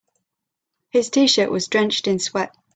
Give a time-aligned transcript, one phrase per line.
[0.89, 2.55] His t-shirt was drenched in sweat.